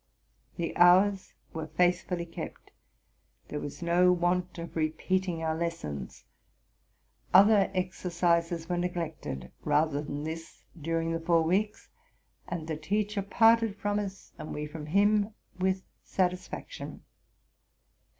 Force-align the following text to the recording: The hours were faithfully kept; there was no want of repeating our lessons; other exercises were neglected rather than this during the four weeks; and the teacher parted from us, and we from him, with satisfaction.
The 0.57 0.75
hours 0.77 1.33
were 1.53 1.67
faithfully 1.67 2.25
kept; 2.25 2.71
there 3.49 3.59
was 3.59 3.83
no 3.83 4.11
want 4.11 4.57
of 4.57 4.75
repeating 4.75 5.43
our 5.43 5.55
lessons; 5.55 6.23
other 7.35 7.69
exercises 7.75 8.67
were 8.67 8.79
neglected 8.79 9.51
rather 9.63 10.01
than 10.01 10.23
this 10.23 10.63
during 10.75 11.11
the 11.11 11.19
four 11.19 11.43
weeks; 11.43 11.89
and 12.47 12.67
the 12.67 12.77
teacher 12.77 13.21
parted 13.21 13.75
from 13.75 13.99
us, 13.99 14.33
and 14.39 14.55
we 14.55 14.65
from 14.65 14.87
him, 14.87 15.35
with 15.59 15.83
satisfaction. 16.03 17.03